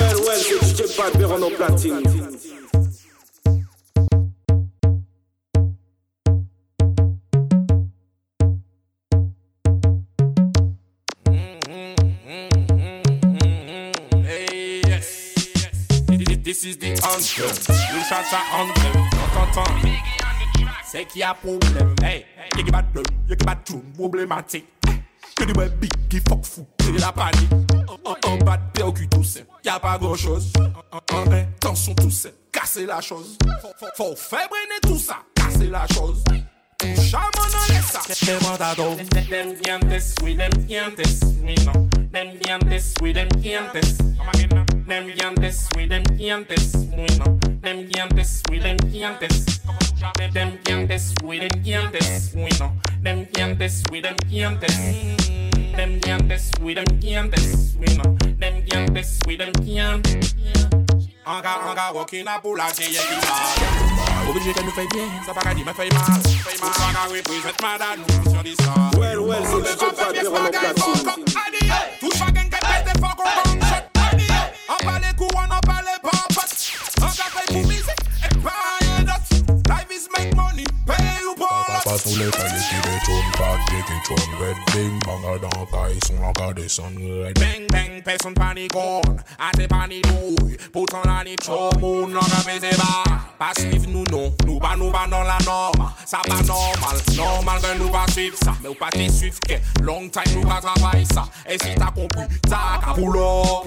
[0.00, 2.02] Well, well, c'est DJ Pat Véron platine.
[16.44, 17.44] This is the anthem.
[17.92, 19.02] You shots are anthem.
[19.12, 19.70] On t'entend.
[20.90, 21.94] C'est qu'il y a problème.
[22.02, 22.24] Hey,
[22.56, 24.77] y'a qui bat le, y'a qui bat tout, problématique.
[25.38, 27.48] Que des ouais big qui fuck fou, c'est la panique.
[28.04, 30.52] En, bas de paix au cul tout seul, y'a pas grand chose.
[31.12, 33.38] En intention tout seul, casser la chose.
[33.96, 36.24] Faut, faire brûler tout ça, casser la chose.
[36.82, 37.30] Chama
[38.76, 38.96] no
[49.98, 52.70] Them dientes, oui, them dientes, oui, non.
[53.02, 54.70] Them dientes, oui, them dientes.
[55.76, 58.16] Them dientes, oui, them dientes, oui, non.
[58.38, 60.34] Them dientes, oui, them dientes.
[61.26, 62.44] Anga, anga, walking up,
[62.78, 66.22] vieille qui Obligé qu'elle nous fait bien, ça dire, me fait mal.
[66.24, 68.90] Fait mal, anga, représente madame, nous sur l'histoire.
[68.96, 71.28] Well, well, c'est DJ Badberone platine.
[72.00, 72.07] Tout
[81.98, 86.22] sous les cahiers qui détournent, pas de qui tourne, red bing, bang dans caille, son
[86.22, 89.02] encore descend, red Bang bang, personne panique on.
[89.38, 94.02] A te panikouille, pourtant la ni chaud Moun nan ka pese ba Pas suiv nou
[94.10, 98.06] non, nou pa nou pa dans la norme Ça pas normal, normal que nous pas
[98.12, 101.58] suivre ça Mais ou pas te suivre que long time nous pas travailler ça Et
[101.58, 103.64] si t'as compris, t'as qu'à poulo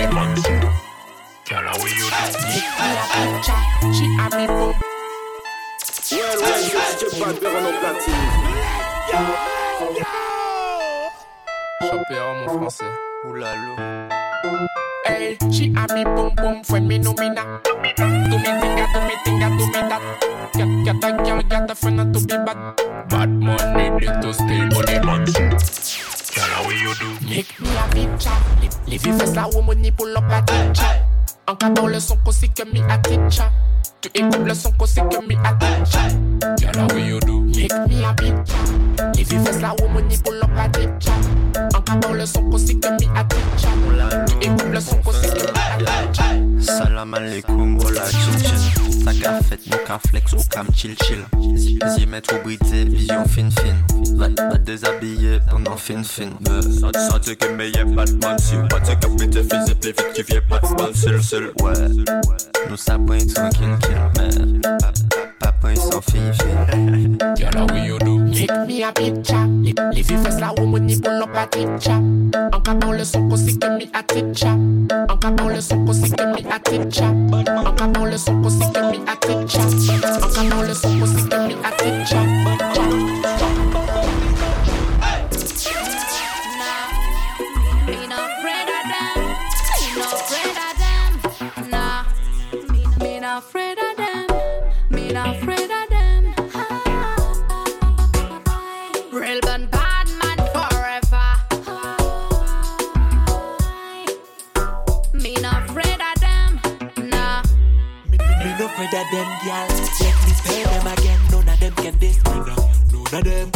[0.00, 0.60] the mansion.
[1.46, 3.92] Girl, how you do?
[3.92, 4.89] She a me boom.
[6.12, 6.74] Well, DJ
[7.20, 8.14] Pat platine.
[12.10, 12.84] Mon français.
[13.24, 14.08] Oulala.
[15.06, 17.62] Hey, she a me boom boom friend me no me not.
[17.62, 20.02] Do me tinga, do me tinga, do me that.
[20.54, 23.08] Get get a girl, get a friend not to be bad.
[23.08, 24.68] Bad money, to stay.
[24.68, 27.26] Girl, how you do?
[27.28, 28.34] Make me a bitcha.
[28.88, 31.09] Live you first la woman pull up teacher.
[31.50, 33.50] Encore le son qu'on que mi aticha.
[34.00, 36.06] Tu écoutes le son qu'on que mi aticha.
[36.60, 37.40] Yeah, la way you do.
[37.40, 39.18] Make me a bitch.
[39.18, 41.12] If you face la woman, you pull up a ditcha.
[41.74, 43.68] Encore le son qu'on sait que mi aticha.
[44.28, 46.24] Tu écoutes le son qu'on sait que mi aticha.
[46.60, 48.02] Salam alaikum, hola
[49.04, 51.24] saga fait mon cas flex au cam chill chill.
[51.84, 54.16] Visier mettre au bridé, vision fine fine.
[54.16, 56.30] Va, va déshabiller pendant fin fin.
[56.80, 60.40] Sentez sentez que meilleur pas Batman sur pas de capitaine faisait plus vite qu'il vient
[60.48, 61.52] Batman seul seul.
[61.62, 61.72] Ouais,
[62.68, 63.76] nous ça brille tranquille,
[64.16, 64.99] mais.
[65.74, 68.18] Pa, pa point sans fin fin Girl, how you do?
[68.18, 69.46] Make me a picture.
[69.46, 72.00] Live, live you first la woman ni pull up la teacher.
[72.52, 74.48] En cadre le son qu'on sait que me a teacher.
[75.08, 77.04] En cadre le son qu'on sait que me a teacher.
[77.04, 79.60] En cadre le son qu'on sait que me a teacher.
[80.22, 82.39] En cadre le son qu'on sait que me a teacher.
[113.12, 113.50] Of them.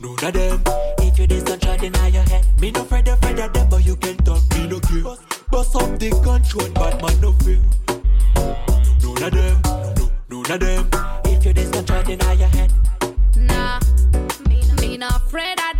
[0.00, 0.62] No, no, of them.
[0.98, 2.46] If you don't try deny your head.
[2.60, 4.42] Me no afraid, afraid of them, but you can talk.
[4.54, 5.02] Me no care.
[5.50, 7.60] Bust up the control, bad man no fear.
[9.02, 9.62] None of them.
[10.30, 10.88] No, none of them.
[11.24, 12.72] If you don't try deny your head.
[13.36, 13.80] Nah,
[14.48, 15.73] me, not afraid of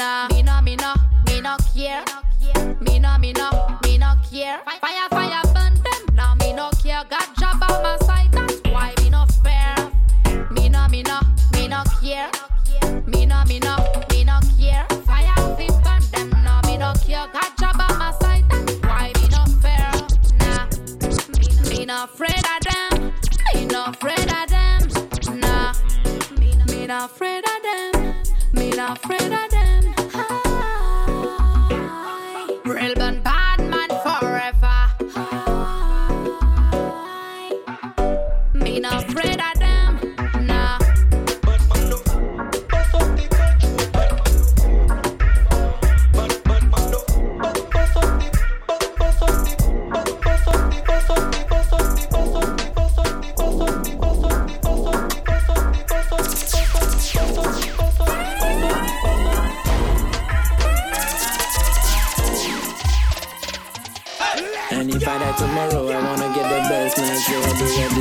[0.00, 0.39] Nah,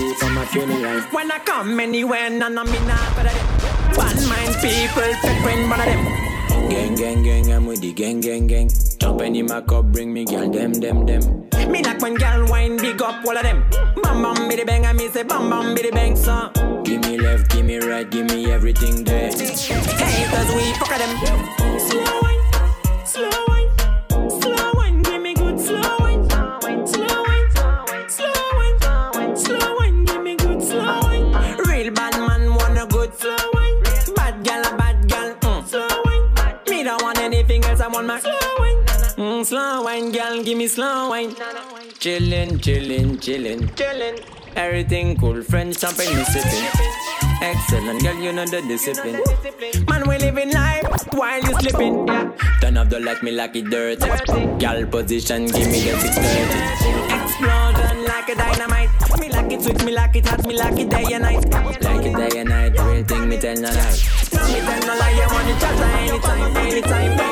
[0.09, 1.01] Ready for my funeral.
[1.11, 3.47] When I come anywhere, none of me not better them.
[3.93, 6.03] One mind people, pick when one of them.
[6.67, 8.71] Gang, gang, gang, I'm with the gang, gang, gang.
[8.97, 11.47] Jump in my cup, bring me girl, them, them, them.
[11.71, 13.63] Me like when girl wine big up all of them.
[14.01, 16.53] Bam bam biddy bang, I me say bam bam biddy bang, son.
[16.83, 19.29] Give me left, give me right, give me everything there.
[19.29, 21.79] Haters we fuck them.
[21.79, 22.28] Slow
[37.99, 38.85] I want my slow wine.
[39.17, 41.31] Mm, slow wine, girl, give me slow wine.
[41.99, 44.23] Chillin', chillin', chillin', Chillin'.
[44.55, 46.63] Everything cool, friends champagne me sipping.
[47.41, 49.21] Excellent, girl, you know the discipline.
[49.89, 52.07] Man, we living life while you sleeping.
[52.07, 52.31] Yeah.
[52.61, 54.07] Turn off the light, me like it dirty.
[54.63, 57.19] Girl position, give me the 630.
[57.19, 59.19] Explosion like a dynamite.
[59.19, 61.51] Me like it sweet, me like it hot, me like it day and night.
[61.83, 63.97] Like it day and night, real thing, me tell no lie.
[64.47, 67.28] Me tell no lie, you want it just anytime, anytime, anytime.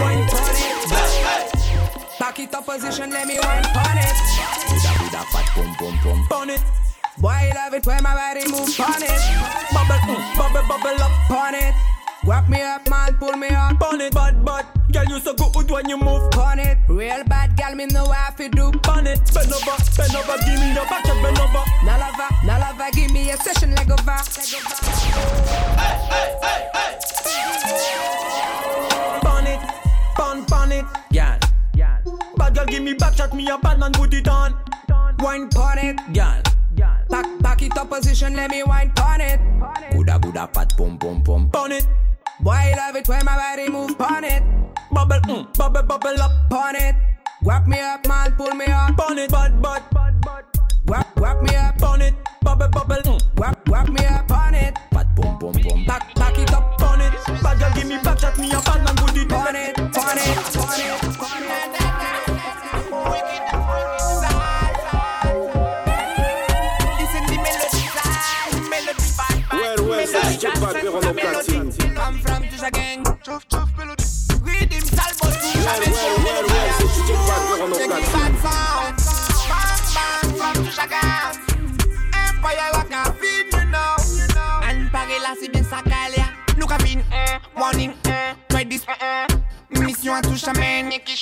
[0.00, 2.18] Wine on it.
[2.18, 4.16] Back it up position, let me wine on it.
[4.68, 6.40] Buddha, Buddha, fat, pum, pum, pum.
[6.40, 6.62] On it.
[7.18, 9.20] Boy, love it when my body move on it.
[9.72, 11.74] Bubble, mm, bubble, bubble up on it.
[12.26, 14.12] Wrap me up, man, pull me up on it.
[14.12, 16.76] Bad, bad, girl, you so good when you move on it.
[16.88, 19.20] Real bad, girl, me know what to do on it.
[19.32, 21.64] Bend over, bend over, give me your back, just bend over.
[21.84, 24.18] Now lava, now lava, give me a session leg over.
[27.22, 27.32] Pon
[28.26, 28.35] it,
[30.46, 31.38] pon, pon it, Girl,
[32.36, 34.54] Bad girl, give me back shot, me a bad man put it on.
[35.18, 36.42] Wine pon it, girl.
[37.08, 39.40] back, back it up position, let me wine pon it.
[39.92, 41.50] Buddha, Buddha, fat, pum, pum, pum.
[41.50, 41.86] Pon it.
[42.40, 44.42] Boy, I love it when my body move pon it.
[44.92, 46.94] Bubble, mm, bubble, bubble up pon it.
[47.42, 49.30] Wrap me up, man, pull me up pon it.
[49.30, 50.44] Bad, bad, bad, bad.
[50.86, 52.14] Wrap, wrap me up pon it.
[52.42, 53.20] Bubble, bubble, mm.
[53.38, 54.76] wrap, wrap me up pon it.
[54.92, 55.84] Fat, pum, pum, pum.
[55.84, 57.12] Back, back it up pon it.
[57.42, 58.95] Bad girl, give me back shot, me a bad man
[70.38, 71.72] check pas, pire en platine.
[71.94, 73.65] Come from Tisha gang.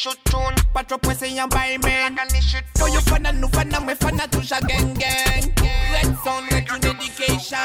[0.04, 0.54] Shoot tune.
[0.72, 2.16] Pas trop pressé, y'a by man.
[2.76, 5.52] So you fan nous fan mais fan à touche à gang gang.
[5.92, 7.56] Red sound, red tune dedication.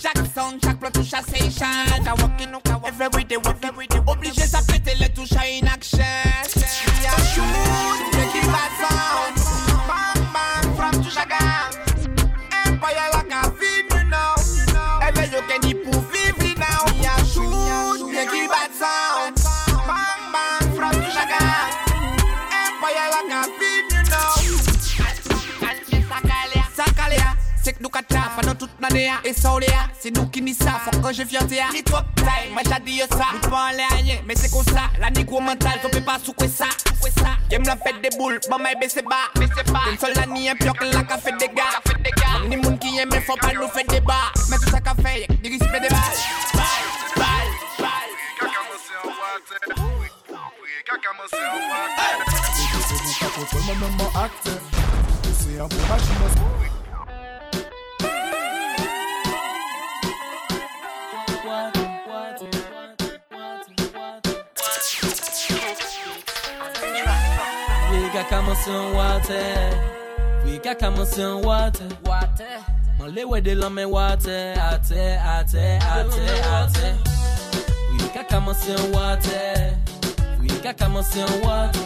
[0.00, 1.66] Chaque sound, chaque plot touche à session.
[2.04, 2.92] Ka walking, no ka walk.
[3.00, 3.95] Every day, every day.
[29.98, 32.98] C'est nous qui n'y ça, faut que je fierté, ni trop taille, moi j'ai dit
[32.98, 36.18] ça, nous pas en rien, mais c'est comme ça, la négro mentale, on peut pas
[36.22, 39.80] souquer ça, souquer ça, j'aime la fête des boules, bon, mais baissez bas, baissez bas,
[39.90, 42.56] une seule la ni un pire que la café des gars, café des gars, ni
[42.56, 45.70] moun qui aime, faut pas nous faire débat, mais tout ça qu'a fait, des balles,
[47.16, 47.24] balles,
[47.78, 48.06] balles,
[68.16, 69.40] ka kamanse an wate.
[70.40, 71.82] Fwi ka kamanse an wate.
[72.98, 74.56] Man lewe de lanmen wate.
[74.56, 76.24] Ate, ate, ate,
[76.56, 76.88] ate.
[77.90, 79.76] Fwi ka kamanse an wate.
[80.38, 81.76] Fwi ka kamanse an wate.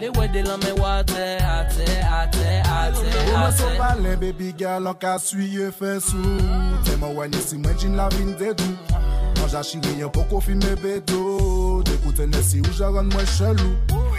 [0.00, 3.32] Le we de lan men wate, ate, ate, ate, ate.
[3.34, 6.38] Oman so pale, baby girl, an ka suye fesou
[6.84, 8.76] Teman wè nisi mwen jin la vin dedou
[9.40, 11.82] Manja chiri yon poko fi me bedo.
[11.84, 14.09] Dekoute nesi ou jaran mwen chelou.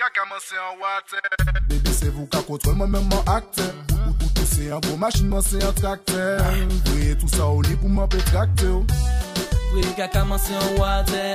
[0.00, 1.20] ka kamanse an wate.
[1.68, 3.66] Baby se vou ka kontrol mwen men man akte.
[4.06, 6.16] Ou toutou se an pou machin man se an trakte
[6.86, 8.70] Vreye tout sa ou li pou man pe trakte
[9.72, 11.26] Vreye ka kamanse an wate.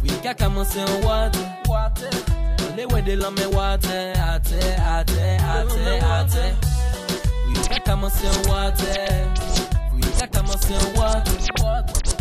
[0.00, 1.44] Vreye ka kamanse an wate.
[1.68, 2.08] Wate.
[2.78, 4.00] Le we de lan men wate.
[4.24, 4.60] Ate,
[4.96, 6.44] ate, ate, ate.
[7.44, 8.92] Vreye ka kamanse an wate.
[9.92, 11.32] Vreye ka kamanse an wate.
[11.60, 12.16] Wate.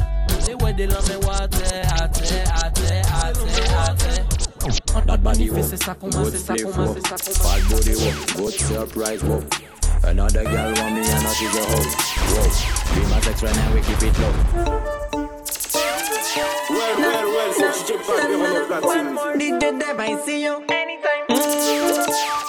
[0.50, 1.64] Le we de lan men wate.
[2.04, 2.90] Ate, ate,
[3.24, 3.50] ate,
[3.88, 4.35] ate.
[4.66, 7.38] That body Manifeste walk, sa koman, good se sa flip koman, walk, se sa koman.
[7.46, 9.46] bad body walk, good surprise walk.
[10.04, 11.86] Another girl want me and now she's a hoe.
[12.34, 12.50] Whoa,
[12.96, 14.34] be my sex right now, we keep it low.
[16.74, 19.14] Well, well, well, so c'est DJ Pat, Véron au platine.
[19.38, 21.26] DJ Deb, I see you anytime.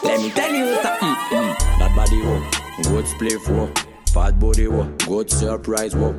[0.03, 1.17] Let me tell you something.
[1.37, 1.53] Mm.
[1.79, 2.45] That body walk,
[2.89, 3.77] good split walk,
[4.15, 6.17] fat body walk, good surprise walk.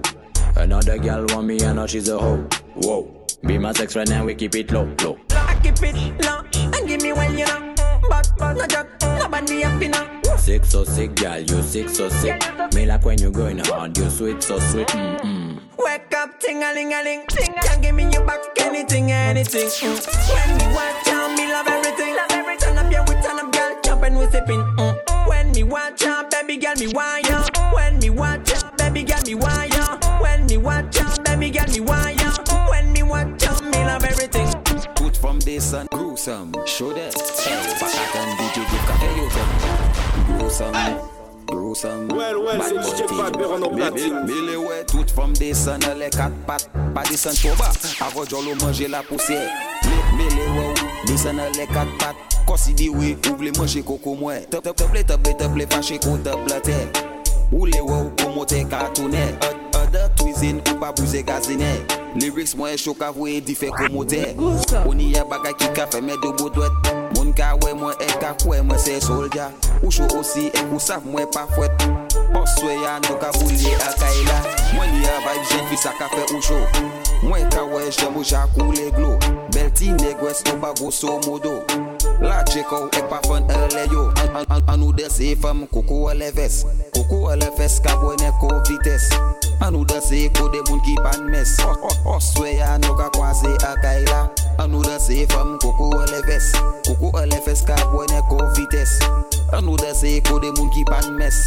[0.55, 2.45] Another girl want me and now she's a hoe.
[2.75, 5.17] Whoa, be my sex right now, we keep it low, low.
[5.63, 7.73] Keep it low and give me well, you know.
[8.09, 10.21] But, but, no joke, nobody happy now.
[10.37, 12.41] Sick so sick, girl, you sick so sick.
[12.73, 14.87] Me like when you going hard, you sweet so sweet.
[14.87, 15.59] Mm-mm.
[15.77, 17.25] Wake up, ting a ling a ling.
[17.27, 19.67] Can give me you back anything, anything.
[19.67, 20.07] Mm.
[20.29, 22.15] When me watch out, me love everything.
[22.15, 22.75] Love everything.
[22.75, 24.61] Turn up your with turn up, girl, jump and we sipping.
[24.77, 25.27] Mm.
[25.27, 26.26] When me watch out,
[36.27, 37.13] some, show that.
[37.79, 37.95] Back
[42.11, 44.25] Well, c'est le.
[44.25, 44.83] Mille ouais,
[45.97, 46.69] les quatre pattes.
[48.89, 49.49] La poussière.
[50.17, 50.73] Mille ouais,
[51.05, 52.17] descendent les quatre pattes.
[52.45, 54.17] Coco.
[54.51, 56.87] Top, top, top, top, top, top, fâché contre la terre.
[57.53, 59.33] Ou les ouais, ou comme on t'est cartonné.
[60.37, 61.85] kouzine, Ou pa bouze gazine.
[62.15, 64.35] Lyrics mwen chok avwe di fe komote.
[64.87, 66.71] Oni ya e bagay ki ka fe me do bodwet
[67.15, 69.51] Moun ka we mwen e ka kwe mwen se solja
[69.83, 71.71] Ou chou osi e kou sav mwen pa fwet.
[72.37, 74.39] Oswe ya nou ka boulye akay la
[74.75, 76.87] Mwen ya vibe jen fi sa ka fe ou chou.
[77.23, 79.17] Mwen ka we jen mou jakou le glo.
[79.53, 81.61] Bel ti negwes nou bago so modo.
[82.19, 84.07] La chekou e pa fon ele yo.
[84.23, 86.63] An, an, an nou dese fam koukou ele ves.
[86.95, 89.11] Koukou ele fes kabwene kou vites.
[89.61, 91.53] An nou dese kode moun ki pan mes.
[92.09, 94.25] Oswe ya nou ka kwaze akay la.
[94.57, 96.53] An nou dese fam koukou ele ves.
[96.87, 98.97] Koukou ele fes kabwene kou vites.
[99.53, 101.45] An nou dese kode moun ki pan mes.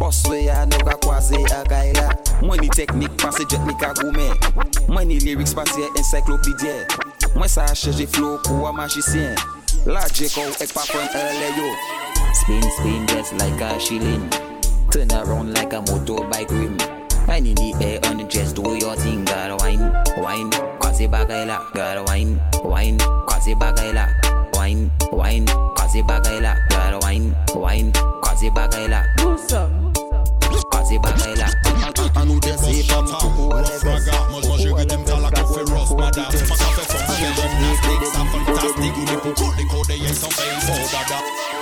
[0.00, 2.08] Oswe ya nou ka kwaze akay la.
[2.40, 4.28] Mwen ni teknik panse jet ni kagoume
[4.88, 6.86] Mwen ni lirik panse encyklopidye
[7.34, 9.55] Mwen sa cheje flow pou a majisyen
[9.86, 11.66] La Jeko ek pa fon ele yo
[12.34, 14.28] Spin, spin just like a shilling.
[14.90, 16.76] Turn around like a motorbike rim.
[17.28, 20.50] And in the air on the chest, do your thing, gotta wine, wine.
[20.80, 22.98] Cause it bagay la, gotta wine, wine.
[22.98, 24.06] Cause it bagay la,
[24.54, 25.46] wine, wine.
[25.46, 27.92] Cause it bagay la, gotta wine, wine.
[28.22, 29.02] Cause it bagay la.
[29.16, 29.92] Do some.
[30.86, 31.46] Cause it bagay la.
[32.14, 35.60] An ou de se fam koko ele ves Moi je mange rythme t'as la café
[35.74, 40.14] Ross madame Ma café fort, fais gymnastique Ça fantastique, il est pour coller coder Y'a
[40.14, 41.55] sans paye fort dada Yo, que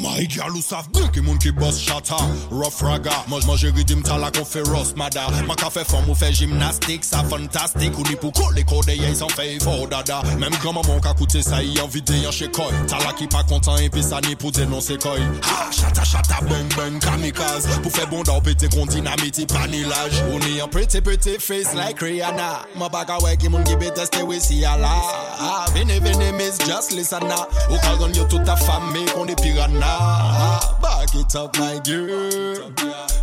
[0.00, 2.16] My gal ou saf gen ki moun ki bos chata.
[2.50, 5.26] Rough raga, moj manje ridim talak ou fe ros mada.
[5.48, 9.12] Ma ka fe fom ou fe jimnastik, sa fantastik Ou ni pou kole kode ye
[9.16, 10.22] san fe ifo dada.
[10.40, 13.82] Mem gama moun ka koute sa yi an vide yon shekoy Talak ki pa kontan
[13.84, 18.36] epi sa ni pou denonse koy Ha, chata chata, beng beng, kamikaz Pou fe bonda
[18.38, 22.64] ou pete kon dinamiti panilaj Ou ni an pretty pretty face like Rihanna.
[22.80, 24.94] Ma baga we ki moun ki bete ste we si ala
[25.40, 29.26] Ah, vene vene miss just listen na Ou kal gon yo toute ta famille qu'on
[29.26, 30.60] est piranha?
[30.80, 32.70] Back it up my girl.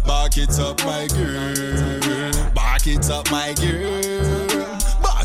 [0.06, 2.32] Back it up my girl.
[2.56, 4.41] Back it up my girl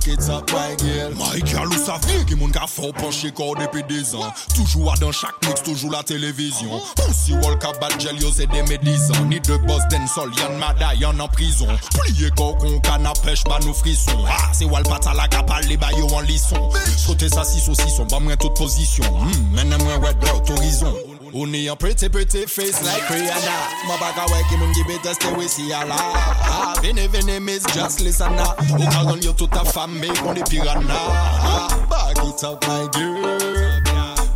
[0.07, 1.11] kids up my girl.
[1.19, 4.95] My girl ou sa fi Ki moun ka fò panche kò depi dezan Toujou a
[5.01, 9.27] dan chak mix, toujou la televizyon Pousi wol ka bat jel yo se de medizan
[9.31, 11.73] Ni de boss den sol, yon mada yon an prison.
[11.97, 15.27] Pliye kò kon ka na pech ba nou frison Ha, ah, se wal pata la
[15.33, 19.11] ka pale ba yo an lison Sote sa siso sison, ba mwen tout posisyon
[19.57, 23.56] Menen hmm, mwen wè dè otorizon horizon On est un pretty pretty face like Rihanna?
[23.88, 28.00] Ma baka ouais qui moun qui béteste we si ala Ah, vene vene miss just
[28.00, 30.95] listen na Ou kal gon yo toute ta famille qu'on est piranha
[31.42, 33.80] Ah, Back it up my girl.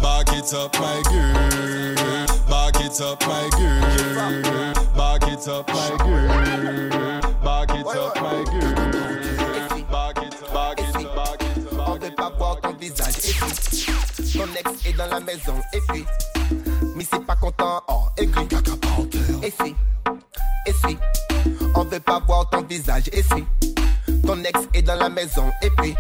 [0.01, 2.27] Back it up my girl.
[2.49, 4.75] Back it up my girl.
[4.97, 7.21] Back it up my girl.
[7.45, 8.75] Back it up my girl.
[9.91, 11.11] Back it up,
[11.87, 13.35] On pas voir ton visage et
[14.39, 16.05] Ton ex est dans la maison et puis
[17.41, 18.47] content, oh aigri
[19.43, 19.75] Et si,
[20.67, 20.99] et si
[21.75, 23.45] On veut pas voir ton visage et si
[24.27, 25.95] Ton ex est dans la maison et puis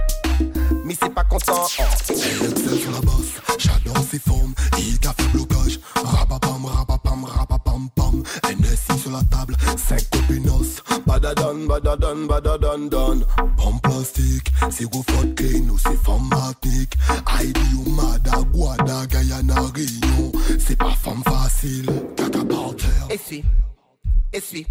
[0.84, 1.66] mais c'est pas content.
[1.78, 2.12] Oh.
[2.12, 5.78] Excel sur la bosse, j'adore ses formes, il fait blocage.
[5.94, 8.22] Rapapam, rapapam, rapapam, pam.
[8.58, 10.82] NSI sur la table, 5 copinos.
[11.06, 13.20] Badadon, badadon, badadon, don.
[13.56, 16.96] Pomme plastique, c'est gros faute ou c'est formatique.
[17.40, 20.32] ID ou Mada, Guada, Guyana, Réunion.
[20.58, 20.94] C'est pas
[23.30, 23.44] Essuie,
[24.32, 24.66] essuie.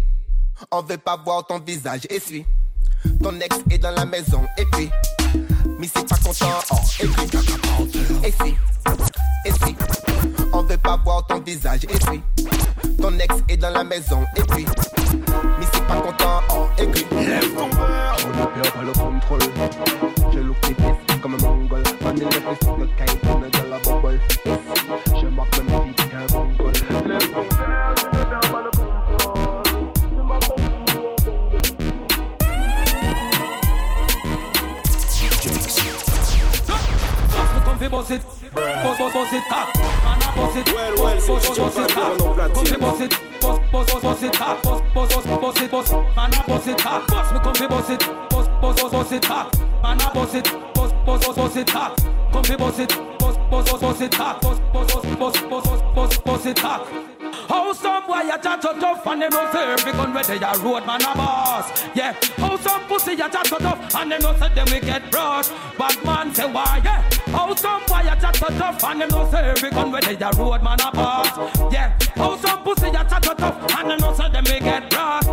[0.70, 2.44] On veut pas voir ton visage, essuie.
[3.22, 4.90] Ton ex est dans la maison, et puis.
[5.78, 7.26] Mais c'est pas content, oh, et puis.
[8.22, 8.56] Essuie,
[9.46, 9.76] essuie.
[10.52, 12.22] On veut pas voir ton visage, essuie.
[13.00, 14.66] Ton ex est dans la maison, et puis.
[15.58, 17.06] Mais c'est pas content, oh, et puis.
[17.12, 17.44] Lève.
[17.56, 19.40] On ne perd pas le contrôle.
[20.34, 20.56] Je look
[21.22, 21.82] comme un mongol.
[22.04, 23.19] On est le plus
[39.20, 39.70] boss it, ah.
[40.04, 42.16] Man a boss it, well well, boss boss boss it, ah.
[42.54, 44.60] Come fi boss it, boss boss boss it, ah.
[44.62, 45.92] Boss boss boss it, boss.
[45.92, 47.04] Man a boss it, ah.
[47.06, 48.00] Boss me come fi boss it,
[48.30, 49.50] boss boss boss it, ah.
[49.82, 51.94] Man a boss it, boss boss boss it, ah.
[52.32, 54.38] Come fi boss it, boss boss boss it, ah.
[54.40, 57.19] Boss boss boss boss boss boss it, ah.
[57.50, 60.36] How some boy a chat so tough and them know say every gun where they
[60.36, 61.84] a road man a boss.
[61.96, 62.14] Yeah.
[62.36, 65.50] How some pussy a chat so tough and them know say them we get brushed.
[65.76, 66.80] Bad man say why?
[66.84, 67.02] Yeah.
[67.32, 70.14] How some boy a chat so tough and them know say every gun where they
[70.14, 71.72] a road man a boss.
[71.72, 71.98] Yeah.
[72.14, 75.28] How some pussy a chat so tough and them know say them we get brushed.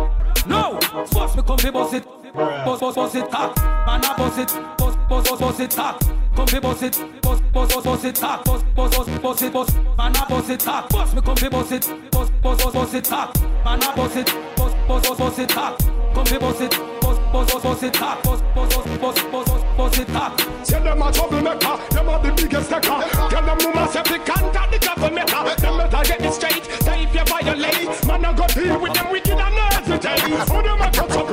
[0.48, 0.76] No.
[1.12, 2.04] Boss me come fi boss it.
[2.34, 3.56] Boss boss boss it cock.
[3.86, 4.48] Man a boss it.
[4.76, 6.17] Boss boss boss boss it cock.
[6.38, 7.04] Come fi boss it.
[7.20, 8.44] Boss boss boss boss it cock.
[8.44, 9.74] Boss boss boss boss it boss.
[9.74, 10.88] Man a boss it cock.
[10.88, 12.12] Boss me come fi boss it.
[12.12, 13.34] Boss boss boss boss it cock.
[13.64, 14.26] Man a boss it.
[14.54, 15.78] Boss boss boss boss it cock.
[16.14, 16.70] Come fi boss it.
[17.00, 18.22] Boss boss boss boss it cock.
[18.22, 20.40] Boss boss boss boss boss boss it cock.
[20.62, 23.02] Say them a troublemaker, them are the biggest taker.
[23.08, 25.28] Tell them no can't got the government.
[25.58, 26.64] Them better get it straight.
[26.82, 30.20] Say if you violate, man I go deal with them wicked and hesitate.
[30.20, 31.27] Who them a touch up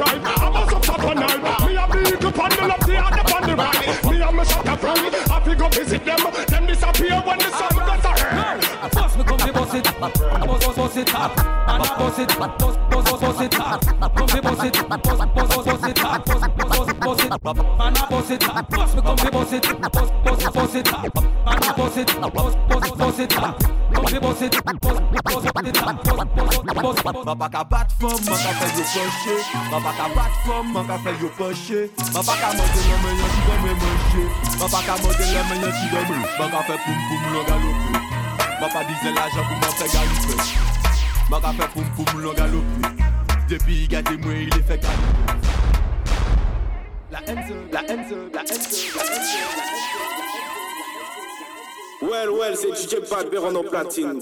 [5.46, 8.92] fi go visit them, them disappear when the sun goes ahead.
[8.92, 9.84] Boss me come fi boss it.
[10.00, 11.38] Boss boss boss it cock.
[11.38, 12.30] Man a boss it.
[12.40, 13.82] Boss boss boss it cock.
[14.16, 14.90] Come fi boss it.
[14.90, 15.96] Boss boss boss it.
[15.96, 17.30] Boss boss boss boss it.
[17.30, 18.40] Man a boss it.
[18.70, 19.82] Boss me come fi boss it.
[19.92, 21.16] Boss boss boss it cock.
[21.16, 22.22] Man a boss it.
[22.34, 23.75] Boss boss boss it cock.
[23.94, 26.12] Bose bose, bose, bose, bose, bose,
[26.82, 29.36] bose Mwen pa ka bat fom, mwen ka fè yo poche
[29.70, 31.80] Mwen pa ka bat fom, mwen ka fè yo poche
[32.14, 34.24] Mwen pa ka mande lè men yon ti gò mè manche
[34.58, 37.24] Mwen pa ka mande lè men yon ti gò mè Mwen ka fè poum poum
[37.36, 37.94] lò galopè
[38.60, 40.36] Mwen pa dize l'ajan pou mwen fè galopè
[41.30, 42.94] Mwen ka fè poum poum lò galopè
[43.50, 45.40] Depi yi gade mwen, yi lè fè galopè
[47.14, 50.25] La enze, la enze, la enze, la enze, la enze
[52.02, 54.20] Well, well, c'est DJ Béron en platine.